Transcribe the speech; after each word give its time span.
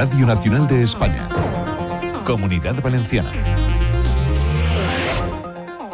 Radio 0.00 0.26
Nacional 0.26 0.66
de 0.66 0.82
España. 0.82 1.28
Comunidad 2.24 2.82
Valenciana. 2.82 3.30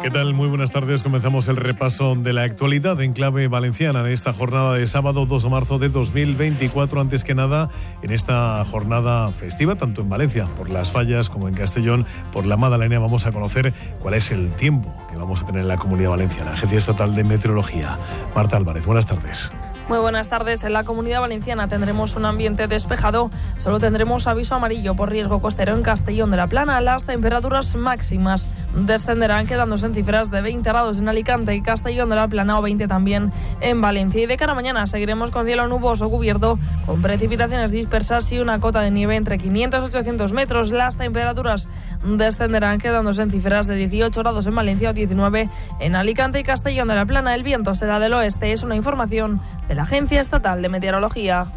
¿Qué 0.07 0.11
tal? 0.11 0.33
Muy 0.33 0.47
buenas 0.47 0.71
tardes. 0.71 1.03
Comenzamos 1.03 1.49
el 1.49 1.57
repaso 1.57 2.15
de 2.15 2.31
la 2.31 2.43
actualidad 2.43 3.01
en 3.01 3.11
clave 3.11 3.49
valenciana 3.49 3.99
en 3.99 4.05
esta 4.07 4.31
jornada 4.31 4.75
de 4.75 4.87
sábado 4.87 5.25
2 5.25 5.43
de 5.43 5.49
marzo 5.49 5.79
de 5.79 5.89
2024. 5.89 7.01
Antes 7.01 7.25
que 7.25 7.35
nada, 7.35 7.67
en 8.01 8.13
esta 8.13 8.63
jornada 8.63 9.29
festiva, 9.33 9.75
tanto 9.75 9.99
en 9.99 10.07
Valencia 10.07 10.45
por 10.55 10.69
las 10.69 10.91
fallas 10.91 11.29
como 11.29 11.49
en 11.49 11.55
Castellón 11.55 12.05
por 12.31 12.45
la 12.45 12.55
Madalena, 12.55 12.99
vamos 12.99 13.25
a 13.25 13.33
conocer 13.33 13.73
cuál 13.99 14.13
es 14.13 14.31
el 14.31 14.53
tiempo 14.53 14.95
que 15.09 15.17
vamos 15.17 15.43
a 15.43 15.45
tener 15.45 15.63
en 15.63 15.67
la 15.67 15.75
comunidad 15.75 16.11
valenciana. 16.11 16.53
Agencia 16.53 16.77
Estatal 16.77 17.13
de 17.13 17.25
Meteorología. 17.25 17.97
Marta 18.33 18.55
Álvarez, 18.55 18.85
buenas 18.85 19.05
tardes. 19.05 19.51
Muy 19.87 19.99
buenas 19.99 20.27
tardes. 20.27 20.65
En 20.65 20.73
la 20.73 20.83
comunidad 20.83 21.21
valenciana 21.21 21.69
tendremos 21.69 22.17
un 22.17 22.25
ambiente 22.25 22.67
despejado. 22.67 23.31
Solo 23.57 23.79
tendremos 23.79 24.27
aviso 24.27 24.53
amarillo 24.53 24.95
por 24.95 25.09
riesgo 25.09 25.39
costero 25.39 25.73
en 25.73 25.81
Castellón 25.81 26.29
de 26.29 26.35
la 26.35 26.47
Plana. 26.47 26.81
Las 26.81 27.05
temperaturas 27.05 27.73
máximas 27.73 28.49
descenderán, 28.85 29.47
quedándose 29.47 29.85
en 29.85 29.93
cifras 29.93 30.29
de 30.29 30.41
20 30.41 30.69
grados 30.69 30.99
en 30.99 31.09
Alicante 31.09 31.55
y 31.55 31.61
Castellón 31.61 32.09
de 32.09 32.15
la 32.15 32.27
Plana 32.27 32.59
o 32.59 32.61
20 32.61 32.87
también 32.87 33.31
en 33.61 33.81
Valencia. 33.81 34.21
Y 34.21 34.25
de 34.25 34.37
cara 34.37 34.51
a 34.51 34.55
mañana 34.55 34.87
seguiremos 34.87 35.31
con 35.31 35.45
cielo 35.45 35.67
nuboso 35.67 36.09
cubierto, 36.09 36.59
con 36.85 37.01
precipitaciones 37.01 37.71
dispersas 37.71 38.31
y 38.31 38.39
una 38.39 38.59
cota 38.59 38.81
de 38.81 38.91
nieve 38.91 39.15
entre 39.15 39.37
500 39.37 39.83
y 39.83 39.87
800 39.87 40.33
metros. 40.33 40.71
Las 40.71 40.97
temperaturas 40.97 41.67
descenderán, 42.03 42.79
quedándose 42.79 43.21
en 43.21 43.31
cifras 43.31 43.67
de 43.67 43.75
18 43.75 44.19
grados 44.21 44.45
en 44.45 44.55
Valencia 44.55 44.91
o 44.91 44.93
19 44.93 45.49
en 45.79 45.95
Alicante 45.95 46.39
y 46.39 46.43
Castellón 46.43 46.87
de 46.87 46.95
la 46.95 47.05
Plana. 47.05 47.35
El 47.35 47.43
viento 47.43 47.73
será 47.75 47.99
del 47.99 48.13
oeste. 48.13 48.51
Es 48.51 48.63
una 48.63 48.75
información 48.75 49.41
de 49.67 49.75
la 49.75 49.83
Agencia 49.83 50.21
Estatal 50.21 50.61
de 50.61 50.69
Meteorología. 50.69 51.47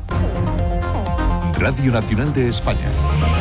Radio 1.58 1.92
Nacional 1.92 2.32
de 2.32 2.48
España. 2.48 3.39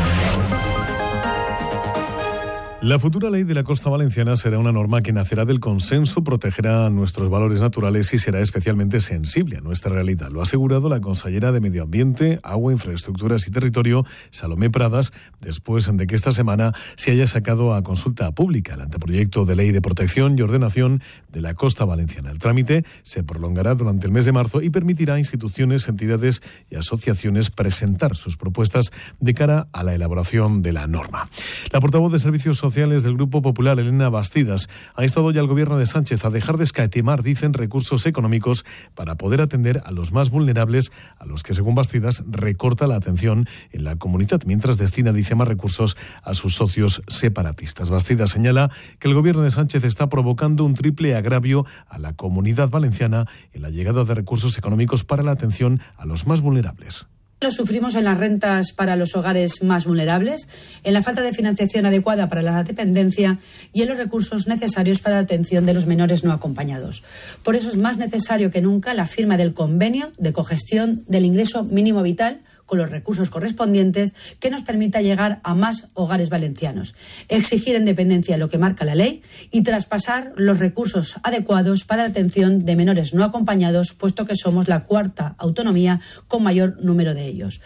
La 2.82 2.98
futura 2.98 3.30
ley 3.30 3.44
de 3.44 3.54
la 3.54 3.66
costa 3.66 3.90
valenciana 3.90 4.38
será 4.38 4.58
una 4.58 4.72
norma 4.72 5.02
que 5.02 5.12
nacerá 5.12 5.44
del 5.44 5.60
consenso, 5.60 6.24
protegerá 6.24 6.90
nuestros 6.90 7.30
valores 7.30 7.60
naturales 7.60 8.14
y 8.14 8.20
será 8.20 8.40
especialmente 8.40 9.02
sensible 9.02 9.58
a 9.58 9.60
nuestra 9.60 9.94
realidad. 9.94 10.30
Lo 10.32 10.40
ha 10.40 10.44
asegurado 10.44 10.88
la 10.88 11.02
consellera 11.02 11.52
de 11.52 11.60
Medio 11.60 11.84
Ambiente, 11.84 12.40
Agua, 12.42 12.72
Infraestructuras 12.72 13.46
y 13.50 13.52
Territorio, 13.52 14.06
Salomé 14.32 14.70
Pradas, 14.70 15.12
después 15.42 15.92
de 15.92 16.08
que 16.08 16.16
esta 16.16 16.32
semana 16.32 16.74
se 16.96 17.12
haya 17.12 17.28
sacado 17.28 17.74
a 17.74 17.84
consulta 17.84 18.32
pública 18.32 18.76
el 18.76 18.82
anteproyecto 18.82 19.44
de 19.44 19.58
ley 19.58 19.74
de 19.74 19.82
protección 19.82 20.40
y 20.40 20.42
ordenación 20.42 21.02
de 21.34 21.42
la 21.42 21.56
costa 21.56 21.84
valenciana. 21.84 22.32
El 22.32 22.40
trámite 22.40 22.86
se 23.04 23.24
prolongará 23.24 23.76
durante 23.76 24.06
el 24.06 24.14
mes 24.14 24.24
de 24.24 24.32
marzo 24.32 24.62
y 24.62 24.70
permitirá 24.70 25.16
a 25.16 25.20
instituciones, 25.20 25.90
entidades 25.90 26.42
y 26.70 26.76
asociaciones 26.76 27.50
presentar 27.50 28.16
sus 28.16 28.38
propuestas 28.38 28.94
de 29.20 29.34
cara 29.34 29.68
a 29.74 29.84
la 29.84 29.96
elaboración 29.96 30.62
de 30.62 30.72
la 30.72 30.88
norma. 30.88 31.30
La 31.74 31.82
portavoz 31.82 32.14
de 32.14 32.20
Servicios 32.20 32.69
del 32.70 33.16
Grupo 33.16 33.42
Popular, 33.42 33.80
Elena 33.80 34.10
Bastidas, 34.10 34.70
ha 34.94 35.04
instado 35.04 35.32
ya 35.32 35.42
al 35.42 35.48
gobierno 35.48 35.78
de 35.78 35.88
Sánchez 35.88 36.24
a 36.24 36.30
dejar 36.30 36.58
de 36.58 36.66
escatimar, 36.66 37.24
dicen, 37.24 37.54
recursos 37.54 38.06
económicos 38.06 38.64
para 38.94 39.16
poder 39.16 39.42
atender 39.42 39.82
a 39.86 39.92
los 39.92 40.12
más 40.12 40.30
vulnerables, 40.30 40.92
a 41.18 41.26
los 41.26 41.42
que, 41.42 41.56
según 41.56 41.74
Bastidas, 41.74 42.24
recorta 42.30 42.86
la 42.86 42.96
atención 42.96 43.48
en 43.72 43.84
la 43.84 43.96
comunidad, 43.96 44.44
mientras 44.46 44.78
destina, 44.78 45.14
dice, 45.14 45.34
más 45.34 45.48
recursos 45.48 45.98
a 46.22 46.36
sus 46.36 46.56
socios 46.56 47.02
separatistas. 47.08 47.90
Bastidas 47.90 48.30
señala 48.30 48.70
que 49.00 49.08
el 49.08 49.16
gobierno 49.16 49.42
de 49.42 49.52
Sánchez 49.52 49.84
está 49.84 50.08
provocando 50.08 50.64
un 50.64 50.76
triple 50.76 51.16
agravio 51.16 51.66
a 51.88 51.98
la 51.98 52.14
comunidad 52.14 52.70
valenciana 52.70 53.26
en 53.52 53.64
la 53.64 53.72
llegada 53.72 54.04
de 54.04 54.14
recursos 54.14 54.58
económicos 54.60 55.04
para 55.04 55.24
la 55.24 55.32
atención 55.32 55.82
a 55.98 56.06
los 56.06 56.28
más 56.28 56.42
vulnerables. 56.42 57.08
Lo 57.42 57.52
sufrimos 57.52 57.96
en 57.96 58.04
las 58.04 58.18
rentas 58.18 58.74
para 58.74 58.98
los 58.98 59.16
hogares 59.16 59.64
más 59.64 59.86
vulnerables, 59.86 60.50
en 60.84 60.94
la 60.94 61.02
falta 61.02 61.22
de 61.22 61.32
financiación 61.32 61.86
adecuada 61.86 62.28
para 62.28 62.42
la 62.42 62.64
dependencia 62.64 63.40
y 63.72 63.82
en 63.82 63.88
los 63.88 63.98
recursos 63.98 64.48
necesarios 64.48 65.00
para 65.00 65.16
la 65.16 65.22
atención 65.22 65.66
de 65.66 65.74
los 65.74 65.86
menores 65.86 66.26
no 66.26 66.34
acompañados. 66.34 67.02
Por 67.42 67.56
eso 67.56 67.70
es 67.70 67.78
más 67.78 67.98
necesario 67.98 68.52
que 68.52 68.60
nunca 68.60 68.94
la 68.94 69.06
firma 69.06 69.38
del 69.38 69.54
convenio 69.54 70.12
de 70.18 70.34
cogestión 70.34 71.06
del 71.08 71.24
ingreso 71.24 71.64
mínimo 71.64 72.04
vital 72.04 72.42
con 72.70 72.78
los 72.78 72.92
recursos 72.92 73.32
correspondientes 73.32 74.14
que 74.40 74.52
nos 74.52 74.62
permita 74.62 75.02
llegar 75.02 75.40
a 75.44 75.56
más 75.56 75.88
hogares 75.96 76.30
valencianos, 76.30 76.94
exigir 77.28 77.76
independencia 77.76 78.36
de 78.36 78.40
lo 78.40 78.48
que 78.48 78.60
marca 78.60 78.86
la 78.86 78.94
ley 78.94 79.22
y 79.50 79.64
traspasar 79.64 80.34
los 80.36 80.60
recursos 80.60 81.16
adecuados 81.24 81.84
para 81.84 82.04
la 82.04 82.10
atención 82.10 82.66
de 82.66 82.76
menores 82.76 83.16
no 83.16 83.24
acompañados, 83.24 83.94
puesto 83.94 84.26
que 84.26 84.36
somos 84.36 84.68
la 84.68 84.84
cuarta 84.84 85.34
autonomía 85.40 86.00
con 86.28 86.44
mayor 86.44 86.78
número 86.84 87.16
de 87.16 87.26
ellos. 87.26 87.60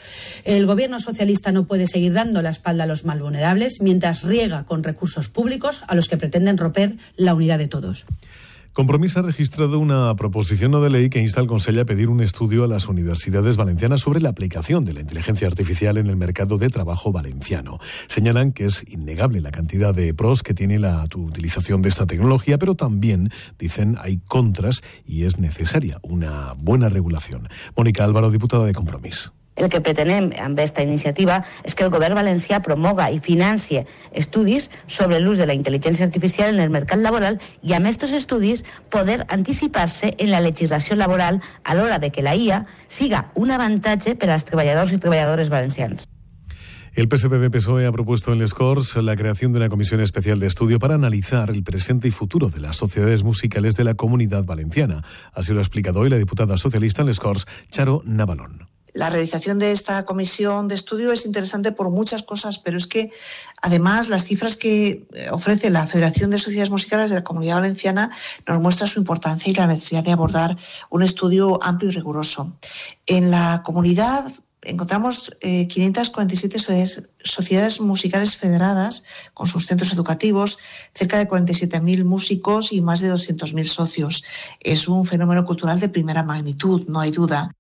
El 0.46 0.66
Gobierno 0.66 1.00
socialista 1.00 1.52
no 1.52 1.66
puede 1.66 1.86
seguir 1.86 2.14
dando 2.14 2.42
la 2.42 2.52
espalda 2.52 2.86
a 2.86 2.88
los 2.88 3.04
más 3.04 3.20
vulnerables 3.20 3.82
mientras 3.82 4.24
riega 4.24 4.64
con 4.64 4.84
recursos 4.84 5.28
públicos 5.28 5.82
a 5.88 5.96
los 5.96 6.08
que 6.08 6.16
pretenden 6.16 6.58
romper 6.58 6.96
la 7.18 7.34
unidad 7.34 7.60
de 7.60 7.68
todos. 7.68 8.06
Compromís 8.74 9.16
ha 9.18 9.22
registrado 9.22 9.78
una 9.78 10.16
proposición 10.16 10.72
de 10.72 10.90
ley 10.90 11.12
que 11.12 11.20
insta 11.20 11.40
al 11.40 11.46
Consejo 11.46 11.82
a 11.82 11.86
pedir 11.86 12.10
un 12.10 12.22
estudio 12.22 12.64
a 12.64 12.68
las 12.68 12.88
universidades 12.88 13.56
valencianas 13.56 14.02
sobre 14.02 14.20
la 14.20 14.30
aplicación 14.30 14.84
de 14.84 14.94
la 14.94 15.02
inteligencia 15.02 15.48
artificial 15.48 16.00
en 16.00 16.08
el 16.08 16.16
mercado 16.16 16.58
de 16.58 16.70
trabajo 16.70 17.12
valenciano. 17.12 17.80
Señalan 18.08 18.52
que 18.52 18.66
es 18.66 18.84
innegable 18.90 19.42
la 19.42 19.52
cantidad 19.52 19.94
de 19.94 20.12
pros 20.16 20.42
que 20.42 20.56
tiene 20.56 20.80
la 20.80 21.06
utilización 21.16 21.84
de 21.84 21.90
esta 21.90 22.08
tecnología, 22.08 22.58
pero 22.58 22.74
también 22.74 23.30
dicen 23.60 23.96
hay 24.02 24.18
contras 24.28 24.82
y 25.06 25.26
es 25.26 25.38
necesaria 25.38 26.00
una 26.02 26.54
buena 26.58 26.90
regulación. 26.90 27.50
Mónica 27.78 28.04
Álvaro, 28.04 28.32
diputada 28.32 28.66
de 28.66 28.74
Compromís. 28.74 29.32
El 29.56 29.70
que 29.70 29.82
pretenem 29.86 30.32
amb 30.42 30.58
aquesta 30.58 30.82
iniciativa 30.82 31.44
és 31.64 31.76
que 31.76 31.86
el 31.86 31.92
govern 31.94 32.18
valencià 32.18 32.60
promoga 32.66 33.10
i 33.14 33.20
financie 33.22 33.84
estudis 34.12 34.70
sobre 34.88 35.20
l'ús 35.22 35.38
de 35.38 35.46
la 35.46 35.54
intel·ligència 35.54 36.08
artificial 36.08 36.54
en 36.56 36.64
el 36.64 36.74
mercat 36.74 37.02
laboral 37.04 37.38
i 37.62 37.76
amb 37.78 37.92
aquests 37.92 38.18
estudis 38.18 38.64
poder 38.90 39.22
anticipar-se 39.28 40.16
en 40.18 40.32
la 40.34 40.42
legislació 40.42 40.98
laboral 40.98 41.42
a 41.64 41.78
l'hora 41.78 42.00
de 42.00 42.10
que 42.10 42.26
la 42.26 42.34
IA 42.36 42.66
siga 42.88 43.28
un 43.36 43.52
avantatge 43.52 44.16
per 44.16 44.32
als 44.34 44.50
treballadors 44.50 44.94
i 44.94 44.98
treballadores 44.98 45.54
valencians. 45.54 46.10
El 46.96 47.10
PSPB-PSOE 47.10 47.88
ha 47.88 47.92
propuesto 47.92 48.34
en 48.34 48.38
Les 48.38 48.54
Corts 48.54 48.96
la 48.98 49.16
creación 49.16 49.52
de 49.52 49.58
una 49.58 49.70
comisión 49.70 50.00
especial 50.00 50.40
de 50.40 50.46
estudio 50.46 50.78
para 50.78 50.94
analizar 50.94 51.50
el 51.50 51.64
presente 51.64 52.08
y 52.08 52.12
futuro 52.12 52.50
de 52.50 52.60
las 52.60 52.78
sociedades 52.78 53.24
musicales 53.24 53.76
de 53.76 53.84
la 53.84 53.96
comunidad 53.96 54.46
valenciana. 54.46 55.04
Así 55.34 55.54
lo 55.54 55.60
ha 55.60 55.64
explicado 55.64 56.02
hoy 56.02 56.12
la 56.12 56.18
diputada 56.18 56.56
socialista 56.56 57.02
en 57.02 57.08
Les 57.08 57.20
Corts, 57.20 57.48
Charo 57.72 58.04
Navalón. 58.06 58.73
La 58.94 59.10
realización 59.10 59.58
de 59.58 59.72
esta 59.72 60.06
comisión 60.06 60.68
de 60.68 60.76
estudio 60.76 61.12
es 61.12 61.26
interesante 61.26 61.72
por 61.72 61.90
muchas 61.90 62.22
cosas, 62.22 62.60
pero 62.60 62.78
es 62.78 62.86
que 62.86 63.12
además 63.62 64.08
las 64.08 64.26
cifras 64.26 64.56
que 64.56 65.08
eh, 65.14 65.30
ofrece 65.32 65.72
la 65.72 65.88
Federación 65.88 66.30
de 66.30 66.38
Sociedades 66.38 66.70
Musicales 66.70 67.10
de 67.10 67.18
la 67.18 67.24
Comunidad 67.24 67.56
Valenciana 67.56 68.12
nos 68.48 68.62
muestra 68.62 68.86
su 68.86 69.00
importancia 69.00 69.50
y 69.50 69.56
la 69.56 69.66
necesidad 69.66 70.04
de 70.04 70.12
abordar 70.12 70.58
un 70.92 71.02
estudio 71.02 71.62
amplio 71.64 71.90
y 71.90 71.94
riguroso. 71.94 72.56
En 73.08 73.32
la 73.32 73.64
comunidad 73.66 74.32
encontramos 74.62 75.36
547 75.42 76.58
eh, 76.70 76.88
sociedades 77.24 77.82
musicales 77.82 78.38
federadas 78.38 79.04
con 79.34 79.48
sus 79.48 79.66
centros 79.66 79.92
educativos, 79.92 80.60
cerca 80.94 81.18
de 81.18 81.28
47.000 81.28 82.04
músicos 82.06 82.72
y 82.72 82.82
más 82.82 83.02
de 83.02 83.12
200.000 83.12 83.66
socios. 83.66 84.24
Es 84.60 84.88
un 84.88 85.06
fenómeno 85.06 85.46
cultural 85.46 85.80
de 85.80 85.90
primera 85.90 86.24
magnitud, 86.24 86.86
no 86.88 87.00
hay 87.00 87.12
duda. 87.12 87.52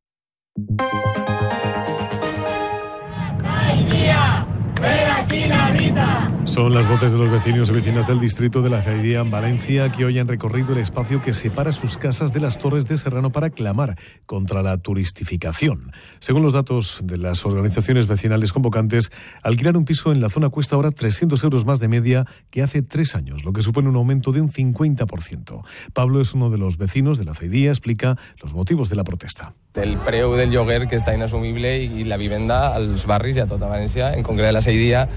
¡Ay, 3.43 3.87
tía! 3.89 4.45
¡Ven 4.79 5.09
aquí, 5.09 5.45
Larita! 5.47 6.22
Son 6.45 6.73
las 6.73 6.87
voces 6.87 7.13
de 7.13 7.17
los 7.17 7.31
vecinos 7.31 7.69
y 7.69 7.73
vecinas 7.73 8.05
del 8.05 8.19
distrito 8.19 8.61
de 8.61 8.69
la 8.69 8.81
Zaidía 8.81 9.21
en 9.21 9.31
Valencia 9.31 9.91
que 9.91 10.05
hoy 10.05 10.19
han 10.19 10.27
recorrido 10.27 10.73
el 10.73 10.79
espacio 10.79 11.21
que 11.21 11.31
separa 11.31 11.71
sus 11.71 11.97
casas 11.97 12.33
de 12.33 12.41
las 12.41 12.59
Torres 12.59 12.85
de 12.85 12.97
Serrano 12.97 13.31
para 13.31 13.49
clamar 13.49 13.97
contra 14.25 14.61
la 14.61 14.77
turistificación. 14.77 15.93
Según 16.19 16.43
los 16.43 16.53
datos 16.53 16.99
de 17.05 17.17
las 17.17 17.45
organizaciones 17.45 18.07
vecinales 18.07 18.51
convocantes, 18.51 19.09
alquilar 19.41 19.77
un 19.77 19.85
piso 19.85 20.11
en 20.11 20.21
la 20.21 20.29
zona 20.29 20.49
cuesta 20.49 20.75
ahora 20.75 20.91
300 20.91 21.41
euros 21.43 21.65
más 21.65 21.79
de 21.79 21.87
media 21.87 22.25
que 22.51 22.61
hace 22.61 22.83
tres 22.83 23.15
años, 23.15 23.45
lo 23.45 23.53
que 23.53 23.61
supone 23.61 23.89
un 23.89 23.95
aumento 23.95 24.31
de 24.31 24.41
un 24.41 24.51
50%. 24.51 25.63
Pablo 25.93 26.21
es 26.21 26.33
uno 26.33 26.49
de 26.49 26.57
los 26.57 26.77
vecinos 26.77 27.17
de 27.17 27.25
la 27.25 27.33
Zaidía, 27.33 27.69
explica 27.69 28.17
los 28.41 28.53
motivos 28.53 28.89
de 28.89 28.97
la 28.97 29.03
protesta. 29.03 29.53
El 29.73 29.97
preu 30.05 30.35
del 30.37 30.51
lloguer 30.53 30.85
que 30.85 30.99
està 30.99 31.15
inassumible 31.17 31.71
i 31.81 32.03
la 32.05 32.19
vivenda 32.21 32.75
als 32.75 33.07
barris 33.09 33.39
i 33.39 33.41
a 33.41 33.47
tota 33.49 33.65
València, 33.71 34.11
en 34.13 34.21
concret 34.21 34.51
a 34.51 34.53
la 34.53 34.61
Seidia, 34.61 35.07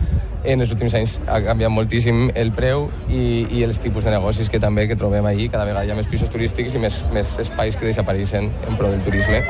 en 0.47 0.63
els 0.63 0.73
últims 0.73 0.95
anys 0.97 1.16
ha 1.27 1.41
canviat 1.45 1.73
moltíssim 1.73 2.31
el 2.35 2.53
preu 2.57 2.89
i, 3.09 3.47
i 3.51 3.63
els 3.67 3.81
tipus 3.83 4.07
de 4.07 4.15
negocis 4.15 4.51
que 4.53 4.63
també 4.63 4.87
que 4.89 4.99
trobem 4.99 5.27
allí. 5.27 5.51
Cada 5.53 5.69
vegada 5.69 5.87
hi 5.87 5.95
ha 5.95 5.99
més 5.99 6.11
pisos 6.11 6.33
turístics 6.33 6.75
i 6.75 6.83
més, 6.83 7.05
més 7.15 7.39
espais 7.43 7.77
que 7.77 7.89
desapareixen 7.89 8.53
en 8.69 8.81
pro 8.81 8.93
del 8.93 9.05
turisme. 9.07 9.45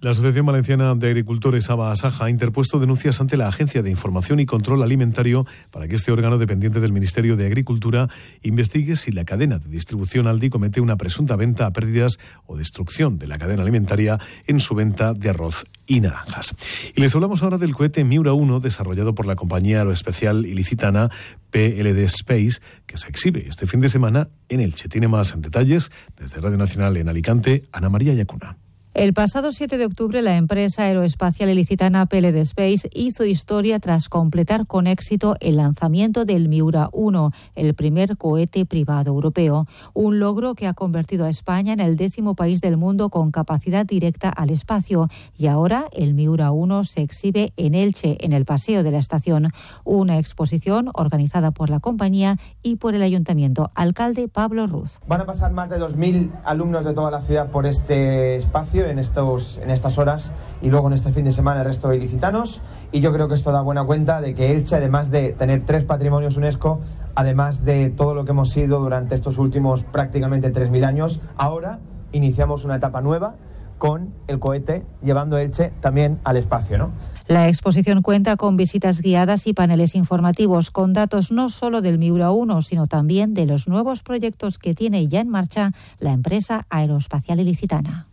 La 0.00 0.12
Asociación 0.12 0.46
Valenciana 0.46 0.94
de 0.94 1.08
Agricultores 1.08 1.68
ABA 1.70 1.90
Asaja 1.90 2.26
ha 2.26 2.30
interpuesto 2.30 2.78
denuncias 2.78 3.20
ante 3.20 3.36
la 3.36 3.48
Agencia 3.48 3.82
de 3.82 3.90
Información 3.90 4.38
y 4.38 4.46
Control 4.46 4.80
Alimentario 4.84 5.44
para 5.72 5.88
que 5.88 5.96
este 5.96 6.12
órgano 6.12 6.38
dependiente 6.38 6.78
del 6.78 6.92
Ministerio 6.92 7.36
de 7.36 7.46
Agricultura 7.46 8.08
investigue 8.42 8.94
si 8.94 9.10
la 9.10 9.24
cadena 9.24 9.58
de 9.58 9.68
distribución 9.68 10.28
Aldi 10.28 10.50
comete 10.50 10.80
una 10.80 10.94
presunta 10.94 11.34
venta 11.34 11.66
a 11.66 11.72
pérdidas 11.72 12.20
o 12.46 12.56
destrucción 12.56 13.18
de 13.18 13.26
la 13.26 13.38
cadena 13.38 13.62
alimentaria 13.62 14.20
en 14.46 14.60
su 14.60 14.76
venta 14.76 15.14
de 15.14 15.30
arroz 15.30 15.64
y 15.84 16.00
naranjas. 16.00 16.54
Y 16.94 17.00
les 17.00 17.12
hablamos 17.16 17.42
ahora 17.42 17.58
del 17.58 17.74
cohete 17.74 18.04
Miura 18.04 18.34
1 18.34 18.60
desarrollado 18.60 19.16
por 19.16 19.26
la 19.26 19.34
compañía 19.34 19.78
aeroespecial 19.78 20.46
ilicitana 20.46 21.10
PLD 21.50 22.04
Space 22.04 22.60
que 22.86 22.98
se 22.98 23.08
exhibe 23.08 23.48
este 23.48 23.66
fin 23.66 23.80
de 23.80 23.88
semana 23.88 24.28
en 24.48 24.60
Elche. 24.60 24.88
Tiene 24.88 25.08
más 25.08 25.34
detalles 25.40 25.90
desde 26.16 26.40
Radio 26.40 26.56
Nacional 26.56 26.96
en 26.98 27.08
Alicante, 27.08 27.64
Ana 27.72 27.88
María 27.88 28.14
Yacuna. 28.14 28.58
El 28.98 29.14
pasado 29.14 29.52
7 29.52 29.78
de 29.78 29.86
octubre, 29.86 30.22
la 30.22 30.34
empresa 30.34 30.82
aeroespacial 30.82 31.48
ilicitana 31.50 32.06
PLD 32.06 32.38
Space 32.38 32.90
hizo 32.92 33.24
historia 33.24 33.78
tras 33.78 34.08
completar 34.08 34.66
con 34.66 34.88
éxito 34.88 35.36
el 35.38 35.58
lanzamiento 35.58 36.24
del 36.24 36.48
Miura 36.48 36.88
1, 36.90 37.30
el 37.54 37.74
primer 37.74 38.16
cohete 38.16 38.66
privado 38.66 39.10
europeo. 39.10 39.68
Un 39.94 40.18
logro 40.18 40.56
que 40.56 40.66
ha 40.66 40.74
convertido 40.74 41.26
a 41.26 41.30
España 41.30 41.74
en 41.74 41.78
el 41.78 41.96
décimo 41.96 42.34
país 42.34 42.60
del 42.60 42.76
mundo 42.76 43.08
con 43.08 43.30
capacidad 43.30 43.86
directa 43.86 44.30
al 44.30 44.50
espacio. 44.50 45.06
Y 45.36 45.46
ahora 45.46 45.84
el 45.92 46.14
Miura 46.14 46.50
1 46.50 46.82
se 46.82 47.02
exhibe 47.02 47.52
en 47.56 47.76
Elche, 47.76 48.16
en 48.18 48.32
el 48.32 48.46
Paseo 48.46 48.82
de 48.82 48.90
la 48.90 48.98
Estación. 48.98 49.46
Una 49.84 50.18
exposición 50.18 50.90
organizada 50.92 51.52
por 51.52 51.70
la 51.70 51.78
compañía 51.78 52.36
y 52.64 52.74
por 52.74 52.96
el 52.96 53.02
ayuntamiento. 53.02 53.70
Alcalde 53.76 54.26
Pablo 54.26 54.66
Ruz. 54.66 54.98
Van 55.06 55.20
a 55.20 55.24
pasar 55.24 55.52
más 55.52 55.70
de 55.70 55.78
2.000 55.78 56.32
alumnos 56.42 56.84
de 56.84 56.94
toda 56.94 57.12
la 57.12 57.20
ciudad 57.20 57.52
por 57.52 57.64
este 57.64 58.34
espacio 58.38 58.87
en, 58.88 58.98
estos, 58.98 59.58
en 59.58 59.70
estas 59.70 59.98
horas 59.98 60.32
y 60.62 60.70
luego 60.70 60.88
en 60.88 60.94
este 60.94 61.12
fin 61.12 61.24
de 61.24 61.32
semana 61.32 61.60
el 61.60 61.66
resto 61.66 61.88
de 61.88 61.96
ilicitanos. 61.96 62.60
Y 62.92 63.00
yo 63.00 63.12
creo 63.12 63.28
que 63.28 63.34
esto 63.34 63.52
da 63.52 63.60
buena 63.60 63.84
cuenta 63.84 64.20
de 64.20 64.34
que 64.34 64.52
Elche, 64.52 64.76
además 64.76 65.10
de 65.10 65.32
tener 65.32 65.64
tres 65.64 65.84
patrimonios 65.84 66.36
UNESCO, 66.36 66.80
además 67.14 67.64
de 67.64 67.90
todo 67.90 68.14
lo 68.14 68.24
que 68.24 68.30
hemos 68.30 68.50
sido 68.50 68.80
durante 68.80 69.14
estos 69.14 69.38
últimos 69.38 69.82
prácticamente 69.82 70.52
3.000 70.52 70.84
años, 70.84 71.20
ahora 71.36 71.80
iniciamos 72.12 72.64
una 72.64 72.76
etapa 72.76 73.00
nueva 73.00 73.34
con 73.78 74.12
el 74.26 74.38
cohete 74.38 74.84
llevando 75.02 75.38
Elche 75.38 75.72
también 75.80 76.18
al 76.24 76.36
espacio, 76.36 76.78
¿no? 76.78 76.90
La 77.26 77.48
exposición 77.48 78.02
cuenta 78.02 78.36
con 78.36 78.56
visitas 78.56 79.00
guiadas 79.00 79.46
y 79.46 79.54
paneles 79.54 79.94
informativos 79.94 80.70
con 80.70 80.92
datos 80.92 81.30
no 81.30 81.48
solo 81.48 81.80
del 81.80 81.98
Miura 81.98 82.30
1, 82.30 82.62
sino 82.62 82.86
también 82.86 83.34
de 83.34 83.46
los 83.46 83.68
nuevos 83.68 84.02
proyectos 84.02 84.58
que 84.58 84.74
tiene 84.74 85.06
ya 85.08 85.20
en 85.20 85.28
marcha 85.28 85.72
la 86.00 86.12
empresa 86.12 86.66
aeroespacial 86.70 87.40
ilicitana. 87.40 88.06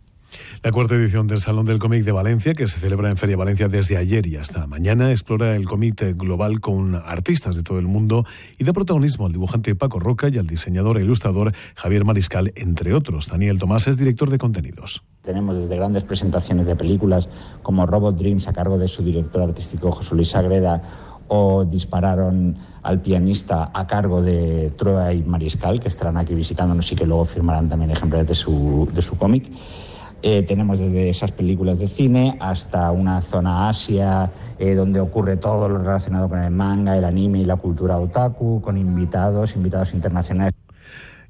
La 0.62 0.72
cuarta 0.72 0.94
edición 0.94 1.26
del 1.26 1.40
Salón 1.40 1.66
del 1.66 1.78
Cómic 1.78 2.04
de 2.04 2.12
Valencia, 2.12 2.54
que 2.54 2.66
se 2.66 2.80
celebra 2.80 3.10
en 3.10 3.16
Feria 3.16 3.36
Valencia 3.36 3.68
desde 3.68 3.96
ayer 3.96 4.26
y 4.26 4.36
hasta 4.36 4.66
mañana, 4.66 5.10
explora 5.10 5.54
el 5.54 5.66
cómic 5.66 6.16
global 6.16 6.60
con 6.60 6.94
artistas 6.94 7.56
de 7.56 7.62
todo 7.62 7.78
el 7.78 7.86
mundo 7.86 8.24
y 8.58 8.64
da 8.64 8.72
protagonismo 8.72 9.26
al 9.26 9.32
dibujante 9.32 9.74
Paco 9.74 10.00
Roca 10.00 10.28
y 10.28 10.38
al 10.38 10.46
diseñador 10.46 10.98
e 10.98 11.02
ilustrador 11.02 11.52
Javier 11.74 12.04
Mariscal, 12.04 12.52
entre 12.56 12.94
otros. 12.94 13.28
Daniel 13.28 13.58
Tomás 13.58 13.86
es 13.86 13.96
director 13.96 14.30
de 14.30 14.38
contenidos. 14.38 15.02
Tenemos 15.22 15.56
desde 15.56 15.76
grandes 15.76 16.04
presentaciones 16.04 16.66
de 16.66 16.76
películas 16.76 17.28
como 17.62 17.86
Robot 17.86 18.16
Dreams 18.16 18.48
a 18.48 18.52
cargo 18.52 18.78
de 18.78 18.88
su 18.88 19.02
director 19.02 19.42
artístico 19.42 19.92
José 19.92 20.14
Luis 20.14 20.34
Agreda 20.34 20.82
o 21.28 21.64
dispararon 21.64 22.56
al 22.82 23.00
pianista 23.00 23.70
a 23.74 23.86
cargo 23.86 24.22
de 24.22 24.70
Troy 24.76 25.22
Mariscal, 25.24 25.80
que 25.80 25.88
estarán 25.88 26.16
aquí 26.16 26.34
visitándonos 26.34 26.90
y 26.92 26.96
que 26.96 27.06
luego 27.06 27.24
firmarán 27.24 27.68
también 27.68 27.90
ejemplares 27.90 28.28
de 28.28 28.34
su, 28.34 28.88
de 28.92 29.02
su 29.02 29.16
cómic. 29.16 29.50
Eh, 30.28 30.42
tenemos 30.42 30.80
desde 30.80 31.08
esas 31.08 31.30
películas 31.30 31.78
de 31.78 31.86
cine 31.86 32.36
hasta 32.40 32.90
una 32.90 33.20
zona 33.20 33.68
Asia 33.68 34.28
eh, 34.58 34.74
donde 34.74 34.98
ocurre 34.98 35.36
todo 35.36 35.68
lo 35.68 35.78
relacionado 35.78 36.28
con 36.28 36.40
el 36.42 36.50
manga, 36.50 36.98
el 36.98 37.04
anime 37.04 37.38
y 37.38 37.44
la 37.44 37.54
cultura 37.54 37.96
otaku, 37.96 38.60
con 38.60 38.76
invitados, 38.76 39.54
invitados 39.54 39.94
internacionales. 39.94 40.65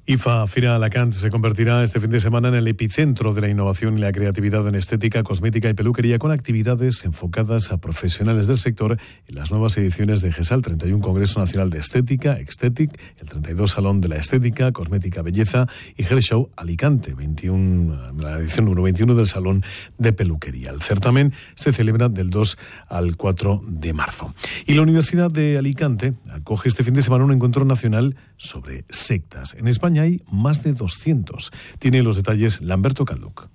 IFA 0.08 0.46
Fira 0.46 0.76
Alacant 0.76 1.12
se 1.12 1.30
convertirá 1.30 1.82
este 1.82 1.98
fin 1.98 2.10
de 2.10 2.20
semana 2.20 2.46
en 2.46 2.54
el 2.54 2.68
epicentro 2.68 3.34
de 3.34 3.40
la 3.40 3.48
innovación 3.48 3.98
y 3.98 4.00
la 4.00 4.12
creatividad 4.12 4.68
en 4.68 4.76
estética, 4.76 5.24
cosmética 5.24 5.68
y 5.68 5.74
peluquería 5.74 6.20
con 6.20 6.30
actividades 6.30 7.04
enfocadas 7.04 7.72
a 7.72 7.78
profesionales 7.78 8.46
del 8.46 8.58
sector 8.58 8.98
en 9.26 9.34
las 9.34 9.50
nuevas 9.50 9.76
ediciones 9.78 10.20
de 10.20 10.30
GESAL 10.30 10.62
31 10.62 11.02
Congreso 11.02 11.40
Nacional 11.40 11.70
de 11.70 11.80
Estética, 11.80 12.38
Extetic, 12.38 12.96
el 13.18 13.28
32 13.28 13.68
Salón 13.68 14.00
de 14.00 14.06
la 14.06 14.16
Estética, 14.18 14.70
Cosmética, 14.70 15.22
Belleza 15.22 15.66
y 15.96 16.04
Show 16.04 16.50
Alicante, 16.54 17.12
21, 17.14 18.12
la 18.20 18.38
edición 18.38 18.66
número 18.66 18.84
21 18.84 19.16
del 19.16 19.26
Salón 19.26 19.64
de 19.98 20.12
Peluquería. 20.12 20.70
El 20.70 20.82
certamen 20.82 21.32
se 21.56 21.72
celebra 21.72 22.08
del 22.08 22.30
2 22.30 22.58
al 22.90 23.16
4 23.16 23.64
de 23.66 23.92
marzo. 23.92 24.36
Y 24.66 24.74
la 24.74 24.82
Universidad 24.82 25.32
de 25.32 25.58
Alicante 25.58 26.14
acoge 26.30 26.68
este 26.68 26.84
fin 26.84 26.94
de 26.94 27.02
semana 27.02 27.24
un 27.24 27.32
encuentro 27.32 27.64
nacional 27.64 28.14
sobre 28.36 28.84
sectas. 28.88 29.54
En 29.58 29.66
España 29.66 29.95
hay 29.98 30.22
más 30.30 30.62
de 30.62 30.72
200. 30.72 31.52
Tiene 31.78 32.02
los 32.02 32.16
detalles 32.16 32.60
Lamberto 32.60 33.04
Calduc. 33.04 33.48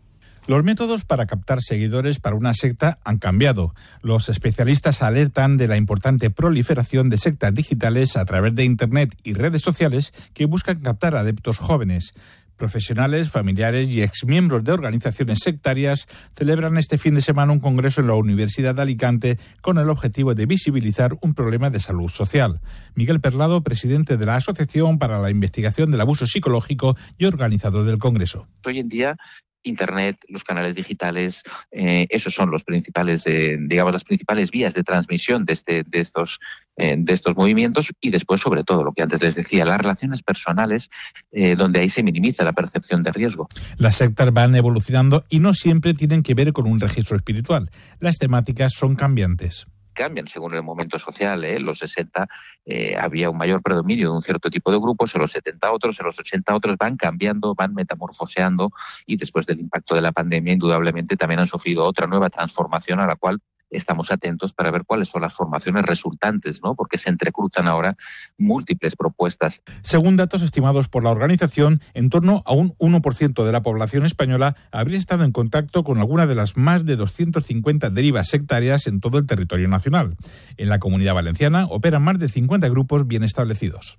Los 0.48 0.64
métodos 0.64 1.06
para 1.06 1.28
captar 1.28 1.62
seguidores 1.62 2.20
para 2.20 2.36
una 2.36 2.56
secta 2.56 2.98
han 3.04 3.20
cambiado. 3.20 3.76
Los 4.02 4.28
especialistas 4.28 5.04
alertan 5.04 5.56
de 5.56 5.68
la 5.68 5.78
importante 5.78 6.32
proliferación 6.32 7.10
de 7.10 7.18
sectas 7.18 7.54
digitales 7.54 8.18
a 8.18 8.26
través 8.26 8.56
de 8.56 8.66
Internet 8.66 9.16
y 9.24 9.34
redes 9.34 9.62
sociales 9.62 10.14
que 10.34 10.48
buscan 10.48 10.80
captar 10.80 11.16
adeptos 11.16 11.60
jóvenes. 11.60 12.14
Profesionales, 12.62 13.32
familiares 13.32 13.90
y 13.90 14.04
exmiembros 14.04 14.64
de 14.64 14.72
organizaciones 14.72 15.40
sectarias 15.40 16.08
celebran 16.36 16.78
este 16.78 17.00
fin 17.00 17.16
de 17.16 17.22
semana 17.22 17.52
un 17.52 17.60
congreso 17.60 18.02
en 18.02 18.08
la 18.08 18.14
Universidad 18.14 18.76
de 18.76 18.84
Alicante 18.84 19.40
con 19.62 19.80
el 19.80 19.90
objetivo 19.90 20.36
de 20.36 20.46
visibilizar 20.46 21.18
un 21.22 21.34
problema 21.34 21.72
de 21.72 21.80
salud 21.80 22.08
social. 22.10 22.62
Miguel 22.94 23.20
Perlado, 23.20 23.64
presidente 23.64 24.16
de 24.16 24.28
la 24.28 24.36
Asociación 24.36 25.00
para 25.00 25.20
la 25.20 25.32
Investigación 25.32 25.90
del 25.90 26.02
Abuso 26.02 26.28
Psicológico 26.28 26.96
y 27.18 27.26
organizador 27.26 27.84
del 27.84 27.98
congreso. 27.98 28.48
Hoy 28.64 28.78
en 28.78 28.90
día 28.90 29.18
Internet, 29.64 30.18
los 30.28 30.44
canales 30.44 30.76
digitales, 30.76 31.44
eh, 31.72 32.08
esos 32.10 32.34
son 32.34 32.52
los 32.52 32.64
principales, 32.64 33.26
digamos, 33.26 33.94
las 33.94 34.04
principales 34.04 34.52
vías 34.52 34.74
de 34.74 34.84
transmisión 34.84 35.46
de, 35.46 35.54
este, 35.54 35.84
de, 35.84 36.00
estos, 36.00 36.40
eh, 36.78 36.96
de 36.98 37.14
estos 37.14 37.36
movimientos 37.36 37.92
y 38.00 38.10
después, 38.10 38.42
sobre 38.42 38.64
todo, 38.64 38.84
lo 38.84 38.94
que 38.94 39.04
antes 39.04 39.22
les 39.22 39.36
decía, 39.36 39.66
las 39.66 39.80
relaciones 39.80 40.24
personales, 40.24 40.90
eh, 41.32 41.56
donde 41.56 41.80
ahí 41.80 41.90
se 41.90 42.04
minimiza 42.04 42.44
la 42.44 42.54
percepción 42.54 43.04
de 43.04 43.12
riesgo. 43.12 43.48
Las 43.78 43.98
sectas 43.98 44.32
van 44.34 44.56
evolucionando 44.56 45.26
y 45.30 45.40
no 45.40 45.54
siempre 45.54 45.94
tienen 45.94 46.24
que 46.24 46.34
ver 46.34 46.54
con 46.54 46.68
un 46.68 46.80
registro 46.80 47.16
espiritual. 47.18 47.70
Las 48.00 48.18
temáticas 48.18 48.74
son 48.74 48.96
cambiantes 48.96 49.68
cambian 50.02 50.26
según 50.26 50.56
el 50.56 50.64
momento 50.64 50.98
social. 50.98 51.44
¿eh? 51.44 51.58
En 51.58 51.66
los 51.66 51.78
60 51.78 52.28
eh, 52.66 52.96
había 52.98 53.30
un 53.30 53.38
mayor 53.38 53.62
predominio 53.62 54.10
de 54.10 54.16
un 54.16 54.22
cierto 54.24 54.50
tipo 54.50 54.72
de 54.72 54.80
grupos, 54.80 55.14
en 55.14 55.22
los 55.22 55.32
70 55.32 55.72
otros, 55.72 56.00
en 56.00 56.08
los 56.08 56.18
80 56.18 56.56
otros 56.56 56.76
van 56.78 56.98
cambiando, 56.98 57.54
van 57.54 57.76
metamorfoseando 57.76 58.72
y 59.06 59.18
después 59.18 59.46
del 59.46 59.60
impacto 59.60 59.94
de 59.94 60.02
la 60.02 60.12
pandemia 60.12 60.54
indudablemente 60.54 61.16
también 61.18 61.42
han 61.42 61.48
sufrido 61.48 61.84
otra 61.84 62.08
nueva 62.08 62.32
transformación 62.32 63.00
a 63.00 63.06
la 63.06 63.16
cual 63.16 63.42
estamos 63.72 64.12
atentos 64.12 64.54
para 64.54 64.72
ver 64.72 64.84
cuáles 64.86 65.10
son 65.10 65.22
las 65.22 65.34
formaciones 65.34 65.84
resultantes, 65.84 66.62
¿no? 66.64 66.76
Porque 66.76 66.98
se 66.98 67.10
entrecruzan 67.10 67.68
ahora 67.68 67.96
múltiples 68.38 68.96
propuestas. 68.96 69.62
Según 69.82 70.18
datos 70.18 70.42
estimados 70.42 70.90
por 70.90 71.04
la 71.04 71.12
organización, 71.12 71.82
en 71.94 72.10
torno 72.10 72.44
a 72.46 72.54
un 72.54 72.76
1% 72.78 73.44
de 73.44 73.52
la 73.52 73.64
población 73.64 74.06
española 74.06 74.56
habría 74.72 74.98
estado 74.98 75.24
en 75.24 75.32
contacto 75.32 75.84
con 75.84 75.98
alguna 75.98 76.28
de 76.28 76.36
las 76.36 76.58
más 76.58 76.86
de 76.86 76.96
250 76.96 77.90
derivas 77.90 78.28
sectarias 78.28 78.88
en 78.88 79.00
todo 79.00 79.18
el 79.18 79.26
territorio 79.26 79.68
nacional. 79.68 80.16
En 80.58 80.70
la 80.70 80.80
comunidad 80.80 81.14
valenciana 81.14 81.66
operan 81.70 82.04
más 82.04 82.20
de 82.20 82.30
50 82.30 82.70
grupos 82.70 83.08
bien 83.08 83.24
establecidos. 83.24 83.98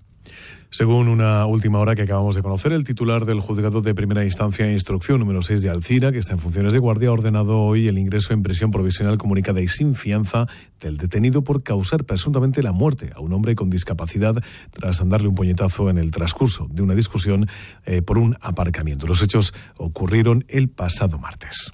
Según 0.73 1.09
una 1.09 1.45
última 1.45 1.81
hora 1.81 1.95
que 1.95 2.01
acabamos 2.01 2.35
de 2.35 2.41
conocer, 2.41 2.73
el 2.73 2.83
titular 2.83 3.27
del 3.27 3.41
juzgado 3.41 3.83
de 3.83 3.95
primera 3.95 4.25
instancia 4.25 4.67
e 4.67 4.73
instrucción 4.73 5.21
número 5.21 5.43
6 5.43 5.61
de 5.61 5.69
Alcira, 5.69 6.13
que 6.13 6.17
está 6.17 6.33
en 6.33 6.39
funciones 6.39 6.73
de 6.73 6.79
guardia, 6.79 7.11
ha 7.11 7.13
ordenado 7.13 7.61
hoy 7.61 7.89
el 7.89 7.99
ingreso 7.99 8.33
en 8.33 8.43
prisión 8.43 8.71
provisional 8.71 9.19
comunicada 9.19 9.61
y 9.61 9.69
sin 9.69 9.95
fianza 9.95 10.47
del 10.81 10.97
detenido 10.97 11.45
por 11.45 11.63
causar 11.63 12.05
presuntamente 12.05 12.63
la 12.63 12.73
muerte 12.73 13.11
a 13.15 13.21
un 13.21 13.35
hombre 13.35 13.55
con 13.55 13.69
discapacidad 13.69 14.43
tras 14.71 15.07
darle 15.07 15.29
un 15.29 15.35
puñetazo 15.35 15.91
en 15.91 15.99
el 15.99 16.11
transcurso 16.11 16.67
de 16.71 16.81
una 16.81 16.95
discusión 16.95 17.49
eh, 17.85 18.01
por 18.01 18.17
un 18.17 18.39
aparcamiento. 18.41 19.07
Los 19.07 19.23
hechos 19.23 19.53
ocurrieron 19.77 20.47
el 20.49 20.71
pasado 20.71 21.19
martes. 21.19 21.71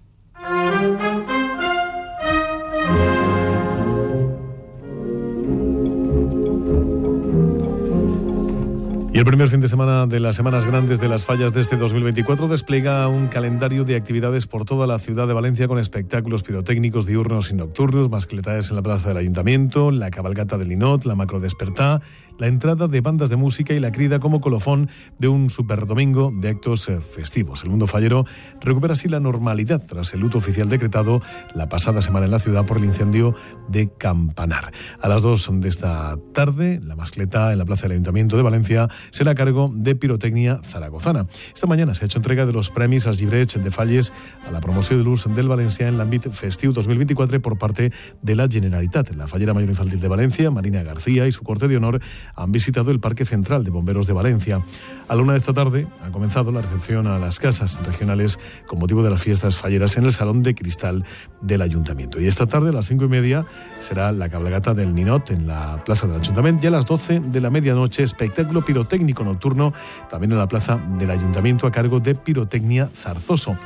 El 9.18 9.24
primer 9.24 9.48
fin 9.48 9.60
de 9.60 9.66
semana 9.66 10.06
de 10.06 10.20
las 10.20 10.36
semanas 10.36 10.64
grandes 10.64 11.00
de 11.00 11.08
las 11.08 11.24
fallas 11.24 11.52
de 11.52 11.60
este 11.60 11.76
2024 11.76 12.46
despliega 12.46 13.08
un 13.08 13.26
calendario 13.26 13.82
de 13.82 13.96
actividades 13.96 14.46
por 14.46 14.64
toda 14.64 14.86
la 14.86 15.00
ciudad 15.00 15.26
de 15.26 15.34
Valencia 15.34 15.66
con 15.66 15.80
espectáculos 15.80 16.44
pirotécnicos 16.44 17.04
diurnos 17.04 17.50
y 17.50 17.56
nocturnos, 17.56 18.08
mascletadas 18.08 18.70
en 18.70 18.76
la 18.76 18.82
plaza 18.82 19.08
del 19.08 19.16
ayuntamiento, 19.16 19.90
la 19.90 20.10
cabalgata 20.10 20.56
del 20.56 20.68
Linot, 20.68 21.04
la 21.04 21.16
macro 21.16 21.40
despertá, 21.40 22.00
la 22.38 22.46
entrada 22.46 22.88
de 22.88 23.00
bandas 23.00 23.30
de 23.30 23.36
música 23.36 23.74
y 23.74 23.80
la 23.80 23.92
crida 23.92 24.20
como 24.20 24.40
colofón 24.40 24.88
de 25.18 25.28
un 25.28 25.50
superdomingo 25.50 26.32
de 26.34 26.48
actos 26.48 26.88
eh, 26.88 27.00
festivos. 27.00 27.62
El 27.64 27.70
mundo 27.70 27.86
fallero 27.86 28.24
recupera 28.60 28.94
así 28.94 29.08
la 29.08 29.20
normalidad 29.20 29.84
tras 29.86 30.14
el 30.14 30.20
luto 30.20 30.38
oficial 30.38 30.68
decretado 30.68 31.20
la 31.54 31.68
pasada 31.68 32.02
semana 32.02 32.26
en 32.26 32.32
la 32.32 32.38
ciudad 32.38 32.64
por 32.64 32.78
el 32.78 32.84
incendio 32.84 33.34
de 33.68 33.90
Campanar. 33.98 34.72
A 35.00 35.08
las 35.08 35.22
dos 35.22 35.48
de 35.52 35.68
esta 35.68 36.16
tarde, 36.32 36.80
la 36.82 36.96
mascleta 36.96 37.52
en 37.52 37.58
la 37.58 37.64
Plaza 37.64 37.82
del 37.82 37.92
Ayuntamiento 37.92 38.36
de 38.36 38.42
Valencia 38.42 38.88
será 39.10 39.32
a 39.32 39.34
cargo 39.34 39.70
de 39.74 39.94
Pirotecnia 39.94 40.60
Zaragozana. 40.64 41.26
Esta 41.54 41.66
mañana 41.66 41.94
se 41.94 42.04
ha 42.04 42.06
hecho 42.06 42.18
entrega 42.18 42.46
de 42.46 42.52
los 42.52 42.70
premios 42.70 43.06
als 43.06 43.18
llibrets 43.18 43.62
de 43.62 43.70
Falles 43.70 44.12
a 44.46 44.50
la 44.50 44.60
promoción 44.60 44.98
de 44.98 45.04
luz 45.04 45.26
del 45.34 45.48
Valencia 45.48 45.88
en 45.88 45.98
l'àmbit 45.98 46.28
festiu 46.30 46.72
2024 46.72 47.40
por 47.42 47.58
parte 47.58 47.90
de 48.22 48.34
la 48.36 48.48
Generalitat. 48.48 49.14
La 49.16 49.26
fallera 49.26 49.54
mayor 49.54 49.70
infantil 49.70 50.00
de 50.00 50.08
Valencia, 50.08 50.50
Marina 50.50 50.82
García 50.82 51.26
y 51.26 51.32
su 51.32 51.42
corte 51.42 51.68
de 51.68 51.76
honor 51.76 52.00
han 52.34 52.52
visitado 52.52 52.90
el 52.90 53.00
Parque 53.00 53.24
Central 53.24 53.64
de 53.64 53.70
Bomberos 53.70 54.06
de 54.06 54.12
Valencia. 54.12 54.62
A 55.08 55.14
la 55.14 55.22
una 55.22 55.32
de 55.32 55.38
esta 55.38 55.54
tarde 55.54 55.86
ha 56.04 56.10
comenzado 56.10 56.52
la 56.52 56.60
recepción 56.60 57.06
a 57.06 57.18
las 57.18 57.38
casas 57.38 57.78
regionales 57.86 58.38
con 58.66 58.78
motivo 58.78 59.02
de 59.02 59.10
las 59.10 59.22
fiestas 59.22 59.56
falleras 59.56 59.96
en 59.96 60.04
el 60.04 60.12
Salón 60.12 60.42
de 60.42 60.54
Cristal 60.54 61.04
del 61.40 61.62
Ayuntamiento. 61.62 62.20
Y 62.20 62.26
esta 62.26 62.46
tarde, 62.46 62.70
a 62.70 62.72
las 62.72 62.86
cinco 62.86 63.04
y 63.04 63.08
media, 63.08 63.46
será 63.80 64.12
la 64.12 64.28
cabalgata 64.28 64.74
del 64.74 64.94
Ninot 64.94 65.30
en 65.30 65.46
la 65.46 65.82
Plaza 65.84 66.06
del 66.06 66.20
Ayuntamiento 66.20 66.64
y 66.64 66.68
a 66.68 66.70
las 66.70 66.86
doce 66.86 67.20
de 67.20 67.40
la 67.40 67.50
medianoche, 67.50 68.02
espectáculo 68.02 68.62
pirotécnico 68.62 69.24
nocturno 69.24 69.72
también 70.10 70.32
en 70.32 70.38
la 70.38 70.48
Plaza 70.48 70.78
del 70.98 71.10
Ayuntamiento 71.10 71.66
a 71.66 71.72
cargo 71.72 72.00
de 72.00 72.14
Pirotecnia 72.14 72.88
Zarzoso. 72.94 73.56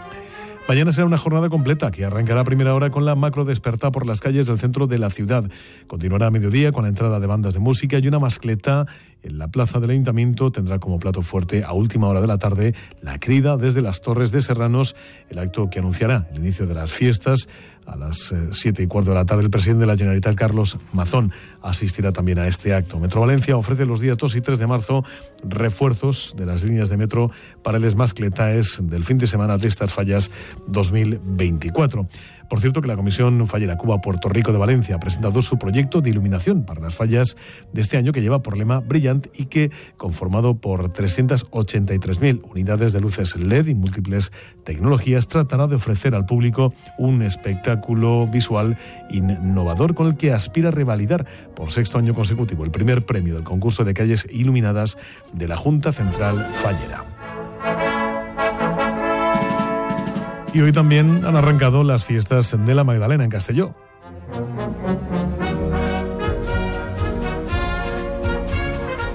Mañana 0.69 0.93
será 0.93 1.07
una 1.07 1.19
jornada 1.19 1.49
completa 1.49 1.91
que 1.91 2.05
arrancará 2.05 2.43
a 2.43 2.45
primera 2.45 2.73
hora 2.73 2.91
con 2.91 3.05
la 3.05 3.17
macro 3.17 3.45
desperta 3.45 3.91
por 3.91 4.07
las 4.07 4.21
calles 4.21 4.47
del 4.47 4.59
centro 4.59 4.87
de 4.87 4.97
la 4.97 5.11
ciudad. 5.11 5.51
Continuará 5.89 6.27
a 6.27 6.31
mediodía 6.31 6.71
con 6.71 6.85
la 6.85 6.89
entrada 6.89 7.19
de 7.19 7.27
bandas 7.27 7.55
de 7.55 7.61
música 7.61 7.99
y 7.99 8.07
una 8.07 8.21
mascleta 8.21 8.87
en 9.25 9.39
la 9.39 9.49
plaza 9.49 9.81
del 9.81 9.91
ayuntamiento. 9.91 10.53
Tendrá 10.53 10.79
como 10.79 11.01
plato 11.01 11.23
fuerte 11.23 11.65
a 11.65 11.73
última 11.73 12.07
hora 12.07 12.21
de 12.21 12.29
la 12.29 12.39
tarde 12.39 12.75
la 13.03 13.19
crida 13.19 13.57
desde 13.57 13.83
las 13.83 14.01
Torres 14.03 14.31
de 14.31 14.41
Serranos, 14.41 14.95
el 15.31 15.41
acto 15.41 15.69
que 15.69 15.81
anunciará 15.81 16.29
el 16.31 16.39
inicio 16.39 16.65
de 16.67 16.75
las 16.75 16.93
fiestas 16.93 17.49
a 17.87 17.97
las 17.97 18.33
eh, 18.33 18.49
siete 18.53 18.83
y 18.83 18.87
cuarto 18.87 19.11
de 19.11 19.17
la 19.17 19.25
tarde, 19.25 19.43
el 19.43 19.51
presidente 19.51 19.83
de 19.83 19.87
la 19.87 19.97
Generalitat, 19.97 20.35
Carlos 20.35 20.79
Mazón, 20.93 21.33
asistirá 21.63 22.13
también 22.13 22.39
a 22.39 22.47
este 22.47 22.75
acto. 22.75 22.99
Metro 22.99 23.21
Valencia 23.21 23.57
ofrece 23.57 23.87
los 23.87 24.01
días 24.01 24.17
2 24.17 24.37
y 24.37 24.41
3 24.41 24.59
de 24.59 24.67
marzo 24.67 25.05
refuerzos 25.45 26.35
de 26.37 26.47
las 26.47 26.63
líneas 26.63 26.89
de 26.89 26.97
metro 26.97 27.31
para 27.63 27.79
el 27.79 27.85
Esmascletaes 27.85 28.81
del 28.83 29.05
fin 29.05 29.19
de 29.19 29.27
semana 29.27 29.59
de 29.59 29.69
estas 29.69 29.93
fallas 29.93 30.31
2024. 30.69 32.07
Por 32.53 32.61
cierto, 32.61 32.83
que 32.83 32.89
la 32.89 32.97
Comisión 32.97 33.47
Fallera 33.47 33.79
Cuba-Puerto 33.79 34.29
Rico 34.29 34.53
de 34.53 34.59
Valencia 34.59 34.97
ha 34.97 35.01
presentado 35.01 35.41
su 35.41 35.57
proyecto 35.59 36.03
de 36.03 36.11
iluminación 36.11 36.67
para 36.67 36.83
las 36.83 36.95
fallas 36.95 37.35
de 37.73 37.81
este 37.81 37.97
año 37.97 38.13
que 38.13 38.21
lleva 38.21 38.43
por 38.43 38.59
lema 38.59 38.81
Brillant 38.81 39.29
y 39.33 39.47
que, 39.47 39.71
conformado 39.97 40.53
por 40.57 40.93
383.000 40.93 42.43
unidades 42.45 42.93
de 42.93 43.01
luces 43.01 43.37
LED 43.37 43.69
y 43.69 43.75
múltiples 43.75 44.33
tecnologías, 44.65 45.29
tratará 45.29 45.67
de 45.67 45.77
ofrecer 45.77 46.15
al 46.15 46.27
público 46.27 46.75
un 46.99 47.23
espectáculo 47.23 48.27
visual 48.27 48.77
innovador 49.09 49.95
con 49.95 50.09
el 50.09 50.19
que 50.19 50.35
aspira 50.35 50.69
a 50.69 50.73
revalidar 50.73 51.25
por 51.57 51.71
sexto 51.71 51.97
año 51.97 52.13
consecutivo 52.13 52.65
el 52.65 52.71
primer 52.71 53.07
premio 53.07 53.35
del 53.35 53.45
concurso 53.45 53.83
de 53.83 53.95
calles 53.95 54.29
iluminadas 54.31 54.99
de 55.33 55.49
la 55.49 55.57
Junta 55.57 55.91
Central 55.91 56.47
Fallera. 56.63 57.12
Y 60.55 60.61
hoy 60.61 60.73
también 60.73 61.25
han 61.25 61.37
arrancado 61.37 61.83
las 61.83 62.05
fiestas 62.05 62.57
de 62.65 62.75
la 62.75 62.85
Magdalena 62.85 63.25
en 63.25 63.31
Castelló. 63.31 63.75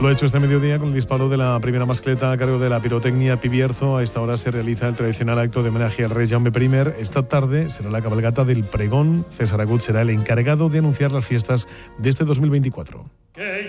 Lo 0.02 0.10
ha 0.10 0.12
hecho 0.12 0.28
este 0.28 0.40
mediodía 0.40 0.78
con 0.78 0.90
el 0.90 0.94
disparo 0.94 1.28
de 1.28 1.38
la 1.38 1.60
primera 1.60 1.86
mascleta 1.86 2.32
a 2.32 2.38
cargo 2.38 2.60
de 2.60 2.70
la 2.70 2.80
pirotecnia 2.80 3.38
Pibierzo. 3.38 3.98
A 3.98 4.04
esta 4.04 4.22
hora 4.22 4.38
se 4.38 4.52
realiza 4.52 4.88
el 4.88 4.96
tradicional 4.96 5.40
acto 5.40 5.64
de 5.64 5.70
homenaje 5.70 6.04
al 6.04 6.12
rey 6.12 6.28
Jaume 6.28 6.52
I. 6.56 7.02
Esta 7.02 7.28
tarde 7.28 7.72
será 7.72 7.90
la 7.90 8.02
cabalgata 8.02 8.44
del 8.44 8.64
pregón. 8.64 9.26
César 9.32 9.62
Agut 9.62 9.82
será 9.82 10.02
el 10.02 10.12
encargado 10.12 10.70
de 10.70 10.80
anunciar 10.80 11.12
las 11.12 11.26
fiestas 11.26 11.68
de 11.98 12.10
este 12.10 12.26
2024. 12.26 13.06
Que 13.34 13.68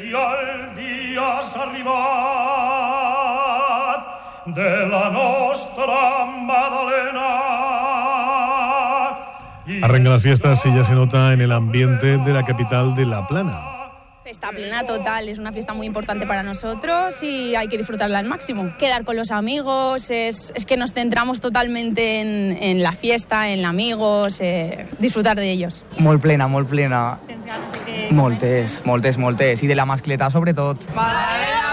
de 4.54 4.86
la 4.86 5.10
nostra 5.10 6.24
Madalena. 9.68 9.86
Arranca 9.86 10.10
las 10.10 10.22
fiestas 10.22 10.64
y 10.66 10.74
ya 10.74 10.84
se 10.84 10.94
nota 10.94 11.32
en 11.32 11.40
el 11.40 11.52
ambiente 11.52 12.18
de 12.18 12.32
la 12.32 12.44
capital 12.44 12.94
de 12.94 13.04
La 13.04 13.26
Plana. 13.26 13.74
Está 14.24 14.50
plena 14.50 14.84
total, 14.84 15.26
es 15.30 15.38
una 15.38 15.52
fiesta 15.52 15.72
muy 15.72 15.86
importante 15.86 16.26
para 16.26 16.42
nosotros 16.42 17.22
y 17.22 17.54
hay 17.54 17.66
que 17.68 17.78
disfrutarla 17.78 18.18
al 18.18 18.26
máximo. 18.26 18.74
Quedar 18.78 19.04
con 19.04 19.16
los 19.16 19.30
amigos, 19.30 20.10
es, 20.10 20.52
es 20.54 20.66
que 20.66 20.76
nos 20.76 20.92
centramos 20.92 21.40
totalmente 21.40 22.20
en, 22.20 22.62
en, 22.62 22.82
la 22.82 22.92
fiesta, 22.92 23.48
en 23.48 23.64
amigos, 23.64 24.42
eh, 24.42 24.86
disfrutar 24.98 25.38
de 25.38 25.50
ells. 25.52 25.82
Molt 25.98 26.20
plena, 26.20 26.46
molt 26.46 26.68
plena. 26.68 27.20
Tens 27.26 27.46
ganes 27.46 27.72
de 27.72 27.78
que... 27.78 28.12
Moltes, 28.12 28.82
moltes, 28.84 29.16
moltes. 29.16 29.62
I 29.62 29.66
de 29.66 29.74
la 29.74 29.86
mascleta 29.86 30.30
sobretot. 30.30 30.90
Madalena, 30.94 31.67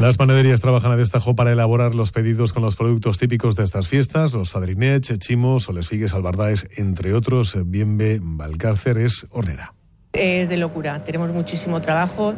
Las 0.00 0.18
panaderías 0.18 0.60
trabajan 0.60 0.92
a 0.92 0.96
destajo 0.96 1.34
para 1.34 1.52
elaborar 1.52 1.94
los 1.94 2.12
pedidos 2.12 2.52
con 2.52 2.62
los 2.62 2.76
productos 2.76 3.18
típicos 3.18 3.56
de 3.56 3.64
estas 3.64 3.88
fiestas, 3.88 4.34
los 4.34 4.50
fadrinets, 4.50 5.18
chimos, 5.18 5.64
soles 5.64 5.88
figues, 5.88 6.12
albardáes, 6.12 6.68
entre 6.76 7.14
otros. 7.14 7.56
Bienve 7.64 8.20
Valcárcer 8.22 8.98
es 8.98 9.26
hornera. 9.30 9.72
Es 10.12 10.50
de 10.50 10.58
locura, 10.58 11.02
tenemos 11.02 11.30
muchísimo 11.30 11.80
trabajo, 11.80 12.34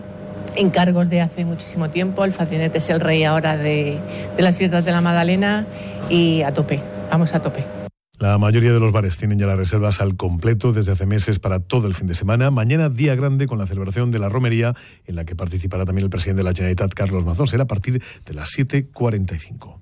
encargos 0.55 1.11
de 1.11 1.21
hace 1.21 1.45
muchísimo 1.45 1.91
tiempo, 1.91 2.25
el 2.25 2.33
fadrinete 2.33 2.79
es 2.79 2.91
el 2.91 3.01
rey 3.01 3.25
ahora 3.25 3.57
de, 3.57 3.99
de 4.37 4.43
las 4.43 4.57
fiestas 4.57 4.85
de 4.85 4.93
la 4.93 5.01
Magdalena 5.01 5.67
y 6.09 6.43
a 6.43 6.55
tope, 6.55 6.81
vamos 7.11 7.35
a 7.35 7.43
tope. 7.43 7.78
La 8.19 8.37
mayoría 8.37 8.73
de 8.73 8.81
los 8.81 8.91
bares 8.91 9.17
tienen 9.17 9.39
ya 9.39 9.47
las 9.47 9.57
reservas 9.57 10.01
al 10.01 10.17
completo 10.17 10.73
desde 10.73 10.91
hace 10.91 11.07
meses 11.07 11.39
para 11.39 11.61
todo 11.61 11.87
el 11.87 11.95
fin 11.95 12.09
de 12.09 12.15
semana. 12.15 12.51
Mañana 12.51 12.89
día 12.89 13.15
grande 13.15 13.47
con 13.47 13.59
la 13.59 13.67
celebración 13.69 14.11
de 14.11 14.19
la 14.19 14.29
romería 14.29 14.75
en 15.07 15.15
la 15.15 15.25
que 15.25 15.37
participará 15.37 15.85
también 15.85 16.05
el 16.05 16.11
presidente 16.11 16.39
de 16.39 16.45
la 16.45 16.53
Generalitat, 16.53 16.93
Carlos 16.95 17.25
Mazón. 17.25 17.47
Será 17.47 17.63
a 17.63 17.67
partir 17.69 18.03
de 18.27 18.35
las 18.35 18.51
7.45. 18.59 19.79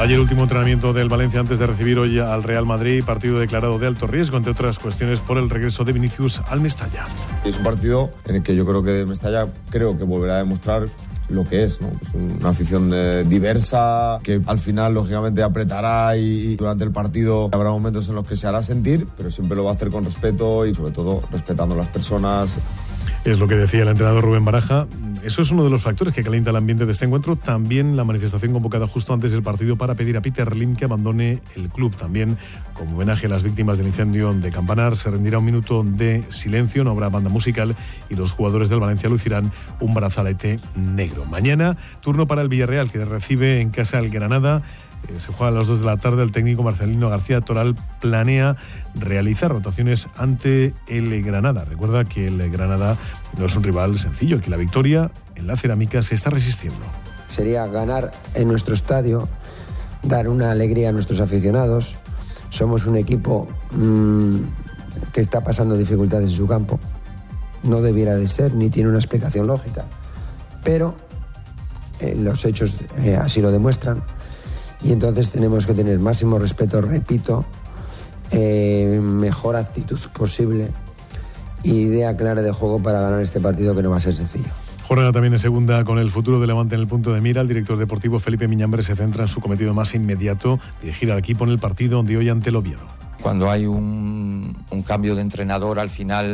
Ayer 0.00 0.20
último 0.20 0.42
entrenamiento 0.42 0.92
del 0.92 1.08
Valencia 1.08 1.40
antes 1.40 1.58
de 1.58 1.66
recibir 1.66 1.98
hoy 1.98 2.20
al 2.20 2.44
Real 2.44 2.66
Madrid, 2.66 3.02
partido 3.04 3.40
declarado 3.40 3.80
de 3.80 3.86
alto 3.88 4.06
riesgo, 4.06 4.36
entre 4.36 4.52
otras 4.52 4.78
cuestiones 4.78 5.18
por 5.18 5.38
el 5.38 5.50
regreso 5.50 5.82
de 5.82 5.92
Vinicius 5.92 6.40
al 6.46 6.60
Mestalla. 6.60 7.04
Es 7.44 7.56
un 7.56 7.64
partido 7.64 8.10
en 8.26 8.36
el 8.36 8.42
que 8.44 8.54
yo 8.54 8.64
creo 8.64 8.82
que 8.82 9.04
Mestalla 9.06 9.48
creo 9.70 9.98
que 9.98 10.04
volverá 10.04 10.34
a 10.34 10.38
demostrar 10.38 10.84
lo 11.28 11.44
que 11.44 11.64
es, 11.64 11.80
¿no? 11.80 11.90
Es 12.00 12.14
una 12.14 12.50
afición 12.50 12.90
de, 12.90 13.24
diversa 13.24 14.18
que 14.22 14.40
al 14.46 14.58
final 14.58 14.94
lógicamente 14.94 15.42
apretará 15.42 16.16
y, 16.16 16.52
y, 16.52 16.56
durante 16.56 16.84
el 16.84 16.92
partido 16.92 17.48
habrá 17.52 17.70
momentos 17.70 18.08
en 18.08 18.14
los 18.14 18.26
que 18.26 18.36
se 18.36 18.46
hará 18.46 18.62
sentir, 18.62 19.06
pero 19.16 19.30
siempre 19.30 19.56
lo 19.56 19.64
va 19.64 19.70
a 19.70 19.74
hacer 19.74 19.88
con 19.90 20.04
respeto 20.04 20.66
y 20.66 20.74
sobre 20.74 20.92
todo 20.92 21.22
respetando 21.30 21.74
a 21.74 21.78
las 21.78 21.88
personas. 21.88 22.58
Es 23.24 23.38
lo 23.38 23.46
que 23.46 23.56
decía 23.56 23.82
el 23.82 23.88
entrenador 23.88 24.24
Rubén 24.24 24.44
Baraja. 24.44 24.86
Eso 25.28 25.42
es 25.42 25.50
uno 25.50 25.62
de 25.62 25.68
los 25.68 25.82
factores 25.82 26.14
que 26.14 26.22
calienta 26.22 26.48
el 26.48 26.56
ambiente 26.56 26.86
de 26.86 26.92
este 26.92 27.04
encuentro. 27.04 27.36
También 27.36 27.98
la 27.98 28.04
manifestación 28.04 28.54
convocada 28.54 28.86
justo 28.86 29.12
antes 29.12 29.30
del 29.30 29.42
partido 29.42 29.76
para 29.76 29.94
pedir 29.94 30.16
a 30.16 30.22
Peter 30.22 30.56
Lim 30.56 30.74
que 30.74 30.86
abandone 30.86 31.42
el 31.54 31.68
club. 31.68 31.94
También, 31.94 32.38
como 32.72 32.94
homenaje 32.94 33.26
a 33.26 33.28
las 33.28 33.42
víctimas 33.42 33.76
del 33.76 33.88
incendio 33.88 34.32
de 34.32 34.50
Campanar, 34.50 34.96
se 34.96 35.10
rendirá 35.10 35.36
un 35.36 35.44
minuto 35.44 35.84
de 35.84 36.24
silencio, 36.30 36.82
no 36.82 36.92
habrá 36.92 37.10
banda 37.10 37.28
musical 37.28 37.76
y 38.08 38.14
los 38.14 38.32
jugadores 38.32 38.70
del 38.70 38.80
Valencia 38.80 39.10
lucirán 39.10 39.52
un 39.80 39.92
brazalete 39.92 40.60
negro. 40.74 41.26
Mañana, 41.26 41.76
turno 42.00 42.26
para 42.26 42.40
el 42.40 42.48
Villarreal, 42.48 42.90
que 42.90 43.04
recibe 43.04 43.60
en 43.60 43.68
casa 43.68 43.98
al 43.98 44.08
Granada. 44.08 44.62
Eh, 45.06 45.20
se 45.20 45.32
juega 45.32 45.48
a 45.48 45.50
las 45.50 45.66
2 45.66 45.80
de 45.80 45.86
la 45.86 45.96
tarde. 45.96 46.22
El 46.22 46.32
técnico 46.32 46.62
Marcelino 46.62 47.08
García 47.08 47.40
Toral 47.40 47.74
planea 48.00 48.56
realizar 48.94 49.50
rotaciones 49.50 50.08
ante 50.16 50.74
el 50.86 51.22
Granada. 51.22 51.64
Recuerda 51.64 52.04
que 52.04 52.26
el 52.26 52.50
Granada 52.50 52.96
no 53.38 53.46
es 53.46 53.56
un 53.56 53.62
rival 53.62 53.98
sencillo, 53.98 54.40
que 54.40 54.50
la 54.50 54.56
victoria 54.56 55.10
en 55.36 55.46
la 55.46 55.56
cerámica 55.56 56.02
se 56.02 56.14
está 56.14 56.30
resistiendo. 56.30 56.80
Sería 57.26 57.66
ganar 57.66 58.10
en 58.34 58.48
nuestro 58.48 58.74
estadio, 58.74 59.28
dar 60.02 60.28
una 60.28 60.50
alegría 60.50 60.88
a 60.88 60.92
nuestros 60.92 61.20
aficionados. 61.20 61.96
Somos 62.50 62.86
un 62.86 62.96
equipo 62.96 63.48
mmm, 63.72 64.38
que 65.12 65.20
está 65.20 65.42
pasando 65.42 65.76
dificultades 65.76 66.30
en 66.30 66.34
su 66.36 66.46
campo. 66.46 66.78
No 67.62 67.80
debiera 67.80 68.14
de 68.14 68.26
ser, 68.28 68.54
ni 68.54 68.70
tiene 68.70 68.88
una 68.88 68.98
explicación 68.98 69.46
lógica. 69.46 69.84
Pero 70.64 70.94
eh, 72.00 72.14
los 72.16 72.44
hechos 72.44 72.76
eh, 72.98 73.16
así 73.16 73.40
lo 73.40 73.50
demuestran 73.50 74.02
y 74.82 74.92
entonces 74.92 75.30
tenemos 75.30 75.66
que 75.66 75.74
tener 75.74 75.98
máximo 75.98 76.38
respeto, 76.38 76.80
repito, 76.80 77.44
eh, 78.30 79.00
mejor 79.02 79.56
actitud 79.56 79.98
posible 80.12 80.70
y 81.62 81.72
idea 81.72 82.16
clara 82.16 82.42
de 82.42 82.52
juego 82.52 82.82
para 82.82 83.00
ganar 83.00 83.20
este 83.20 83.40
partido 83.40 83.74
que 83.74 83.82
no 83.82 83.90
va 83.90 83.96
a 83.96 84.00
ser 84.00 84.14
sencillo. 84.14 84.48
Jornada 84.86 85.12
también 85.12 85.34
en 85.34 85.38
segunda 85.38 85.84
con 85.84 85.98
el 85.98 86.10
futuro 86.10 86.40
de 86.40 86.46
Levante 86.46 86.74
en 86.74 86.80
el 86.80 86.86
punto 86.86 87.12
de 87.12 87.20
mira. 87.20 87.42
El 87.42 87.48
director 87.48 87.76
deportivo 87.76 88.18
Felipe 88.18 88.48
Miñambre 88.48 88.82
se 88.82 88.96
centra 88.96 89.24
en 89.24 89.28
su 89.28 89.40
cometido 89.40 89.74
más 89.74 89.94
inmediato, 89.94 90.58
dirigir 90.80 91.12
al 91.12 91.18
equipo 91.18 91.44
en 91.44 91.50
el 91.50 91.58
partido 91.58 91.96
donde 91.98 92.16
hoy 92.16 92.30
ante 92.30 92.48
el 92.48 92.56
Oviedo. 92.56 92.86
cuando 93.20 93.50
hay 93.50 93.66
un, 93.66 94.56
un 94.70 94.82
cambio 94.82 95.14
de 95.14 95.20
entrenador, 95.20 95.78
al 95.78 95.90
final 95.90 96.24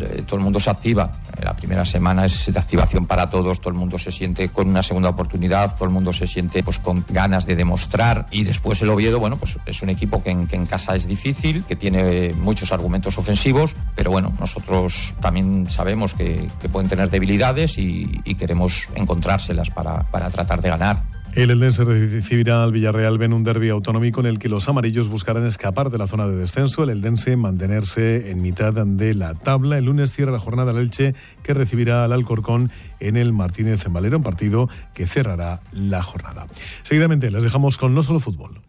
eh, 0.00 0.22
todo 0.26 0.36
el 0.36 0.44
mundo 0.44 0.60
se 0.60 0.70
activa. 0.70 1.10
La 1.40 1.54
primera 1.54 1.84
semana 1.84 2.24
es 2.24 2.52
de 2.52 2.58
activación 2.58 3.06
para 3.06 3.30
todos, 3.30 3.60
todo 3.60 3.70
el 3.70 3.78
mundo 3.78 3.98
se 3.98 4.10
siente 4.10 4.48
con 4.48 4.68
una 4.68 4.82
segunda 4.82 5.08
oportunidad, 5.08 5.74
todo 5.74 5.86
el 5.86 5.90
mundo 5.90 6.12
se 6.12 6.26
siente 6.26 6.62
pues 6.62 6.78
con 6.78 7.04
ganas 7.08 7.46
de 7.46 7.56
demostrar 7.56 8.26
y 8.30 8.44
después 8.44 8.82
el 8.82 8.90
Oviedo, 8.90 9.18
bueno, 9.18 9.36
pues 9.36 9.58
es 9.66 9.82
un 9.82 9.90
equipo 9.90 10.22
que 10.22 10.30
en, 10.30 10.66
casa 10.66 10.94
es 10.94 11.06
difícil, 11.06 11.64
que 11.64 11.76
tiene 11.76 12.32
muchos 12.34 12.72
argumentos 12.72 13.18
ofensivos, 13.18 13.74
pero 13.96 14.10
bueno, 14.10 14.32
nosotros 14.38 15.14
también 15.20 15.70
sabemos 15.70 16.14
que, 16.14 16.46
que 16.60 16.68
pueden 16.68 16.88
tener 16.88 17.10
debilidades 17.10 17.78
y, 17.78 18.20
y 18.24 18.34
queremos 18.34 18.88
encontrárselas 18.94 19.70
para, 19.70 20.02
para 20.10 20.30
tratar 20.30 20.60
de 20.60 20.68
ganar. 20.68 21.19
El 21.34 21.50
Eldense 21.50 21.84
recibirá 21.84 22.64
al 22.64 22.72
Villarreal 22.72 23.22
en 23.22 23.32
un 23.32 23.44
derby 23.44 23.68
autonómico 23.68 24.18
en 24.18 24.26
el 24.26 24.40
que 24.40 24.48
los 24.48 24.68
amarillos 24.68 25.06
buscarán 25.06 25.46
escapar 25.46 25.88
de 25.88 25.96
la 25.96 26.08
zona 26.08 26.26
de 26.26 26.36
descenso, 26.36 26.82
el 26.82 26.90
Eldense 26.90 27.36
mantenerse 27.36 28.30
en 28.30 28.42
mitad 28.42 28.72
de 28.72 29.14
la 29.14 29.34
tabla. 29.34 29.78
El 29.78 29.84
lunes 29.84 30.10
cierra 30.10 30.32
la 30.32 30.40
jornada 30.40 30.72
el 30.72 30.78
Elche 30.78 31.14
que 31.44 31.54
recibirá 31.54 32.04
al 32.04 32.12
Alcorcón 32.12 32.70
en 32.98 33.16
el 33.16 33.32
Martínez 33.32 33.86
en 33.86 33.92
Valero, 33.92 34.16
un 34.18 34.24
partido 34.24 34.68
que 34.92 35.06
cerrará 35.06 35.60
la 35.72 36.02
jornada. 36.02 36.46
Seguidamente 36.82 37.30
les 37.30 37.44
dejamos 37.44 37.78
con 37.78 37.94
no 37.94 38.02
solo 38.02 38.18
fútbol. 38.18 38.60